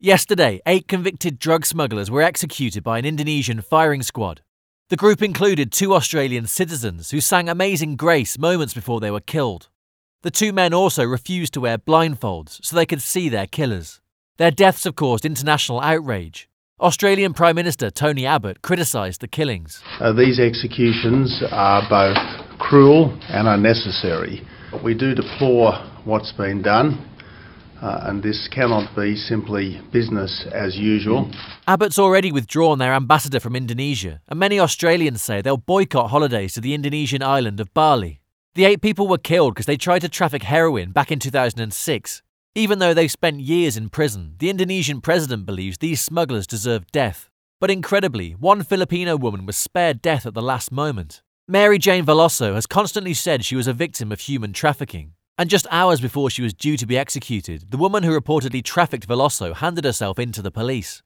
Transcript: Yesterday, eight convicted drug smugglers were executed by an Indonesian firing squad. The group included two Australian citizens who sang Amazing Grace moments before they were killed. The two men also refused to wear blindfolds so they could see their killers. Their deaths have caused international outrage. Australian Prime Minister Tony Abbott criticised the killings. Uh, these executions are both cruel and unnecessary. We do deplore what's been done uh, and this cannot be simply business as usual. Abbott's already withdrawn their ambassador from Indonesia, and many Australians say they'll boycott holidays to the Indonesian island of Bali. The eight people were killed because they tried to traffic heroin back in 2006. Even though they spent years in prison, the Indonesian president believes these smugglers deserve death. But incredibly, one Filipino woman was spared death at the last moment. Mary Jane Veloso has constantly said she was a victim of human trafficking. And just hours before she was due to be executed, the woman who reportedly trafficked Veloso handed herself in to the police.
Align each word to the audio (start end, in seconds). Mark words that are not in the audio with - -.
Yesterday, 0.00 0.60
eight 0.64 0.86
convicted 0.86 1.40
drug 1.40 1.66
smugglers 1.66 2.08
were 2.08 2.22
executed 2.22 2.84
by 2.84 3.00
an 3.00 3.04
Indonesian 3.04 3.60
firing 3.60 4.04
squad. 4.04 4.42
The 4.90 4.96
group 4.96 5.20
included 5.20 5.72
two 5.72 5.92
Australian 5.92 6.46
citizens 6.46 7.10
who 7.10 7.20
sang 7.20 7.48
Amazing 7.48 7.96
Grace 7.96 8.38
moments 8.38 8.74
before 8.74 9.00
they 9.00 9.10
were 9.10 9.18
killed. 9.18 9.70
The 10.22 10.30
two 10.30 10.52
men 10.52 10.72
also 10.72 11.02
refused 11.02 11.52
to 11.54 11.60
wear 11.60 11.78
blindfolds 11.78 12.64
so 12.64 12.76
they 12.76 12.86
could 12.86 13.02
see 13.02 13.28
their 13.28 13.48
killers. 13.48 14.00
Their 14.36 14.52
deaths 14.52 14.84
have 14.84 14.94
caused 14.94 15.24
international 15.24 15.80
outrage. 15.80 16.48
Australian 16.80 17.34
Prime 17.34 17.56
Minister 17.56 17.90
Tony 17.90 18.24
Abbott 18.24 18.62
criticised 18.62 19.20
the 19.20 19.26
killings. 19.26 19.82
Uh, 19.98 20.12
these 20.12 20.38
executions 20.38 21.42
are 21.50 21.82
both 21.90 22.58
cruel 22.60 23.18
and 23.30 23.48
unnecessary. 23.48 24.46
We 24.84 24.94
do 24.94 25.16
deplore 25.16 25.72
what's 26.04 26.30
been 26.30 26.62
done 26.62 27.04
uh, 27.80 28.00
and 28.04 28.22
this 28.22 28.48
cannot 28.48 28.94
be 28.96 29.16
simply 29.16 29.80
business 29.92 30.46
as 30.52 30.76
usual. 30.76 31.30
Abbott's 31.66 31.98
already 31.98 32.32
withdrawn 32.32 32.78
their 32.78 32.94
ambassador 32.94 33.40
from 33.40 33.54
Indonesia, 33.54 34.20
and 34.28 34.38
many 34.38 34.58
Australians 34.58 35.22
say 35.22 35.40
they'll 35.40 35.56
boycott 35.56 36.10
holidays 36.10 36.54
to 36.54 36.60
the 36.60 36.74
Indonesian 36.74 37.22
island 37.22 37.60
of 37.60 37.72
Bali. 37.74 38.20
The 38.54 38.64
eight 38.64 38.82
people 38.82 39.06
were 39.06 39.18
killed 39.18 39.54
because 39.54 39.66
they 39.66 39.76
tried 39.76 40.00
to 40.00 40.08
traffic 40.08 40.42
heroin 40.42 40.90
back 40.90 41.12
in 41.12 41.18
2006. 41.18 42.22
Even 42.54 42.80
though 42.80 42.94
they 42.94 43.06
spent 43.06 43.40
years 43.40 43.76
in 43.76 43.88
prison, 43.88 44.34
the 44.38 44.50
Indonesian 44.50 45.00
president 45.00 45.46
believes 45.46 45.78
these 45.78 46.00
smugglers 46.00 46.46
deserve 46.46 46.90
death. 46.90 47.30
But 47.60 47.70
incredibly, 47.70 48.32
one 48.32 48.64
Filipino 48.64 49.16
woman 49.16 49.46
was 49.46 49.56
spared 49.56 50.02
death 50.02 50.26
at 50.26 50.34
the 50.34 50.42
last 50.42 50.72
moment. 50.72 51.22
Mary 51.46 51.78
Jane 51.78 52.04
Veloso 52.04 52.54
has 52.54 52.66
constantly 52.66 53.14
said 53.14 53.44
she 53.44 53.56
was 53.56 53.66
a 53.66 53.72
victim 53.72 54.10
of 54.10 54.20
human 54.20 54.52
trafficking. 54.52 55.12
And 55.40 55.48
just 55.48 55.68
hours 55.70 56.00
before 56.00 56.30
she 56.30 56.42
was 56.42 56.52
due 56.52 56.76
to 56.76 56.84
be 56.84 56.98
executed, 56.98 57.70
the 57.70 57.76
woman 57.76 58.02
who 58.02 58.18
reportedly 58.18 58.62
trafficked 58.64 59.06
Veloso 59.06 59.54
handed 59.54 59.84
herself 59.84 60.18
in 60.18 60.32
to 60.32 60.42
the 60.42 60.50
police. 60.50 61.04